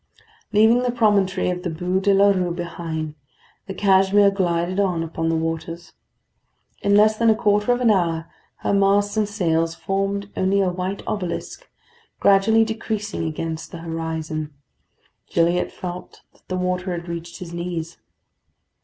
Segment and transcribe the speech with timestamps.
[0.51, 3.13] Leaving the promontory of the Bû de la Rue behind,
[3.67, 5.93] the Cashmere glided on upon the waters.
[6.81, 8.27] In less than a quarter of an hour,
[8.65, 11.69] her masts and sails formed only a white obelisk,
[12.19, 14.51] gradually decreasing against the horizon.
[15.29, 17.99] Gilliatt felt that the water had reached his knees.